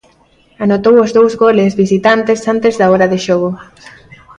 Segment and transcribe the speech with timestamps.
[0.63, 3.51] Anotou os dous goles visitantes antes da hora de xogo.